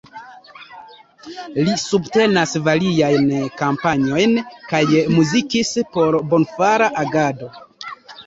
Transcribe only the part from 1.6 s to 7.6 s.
Li subtenas variajn kampanjojn kaj muzikis por bonfara agado.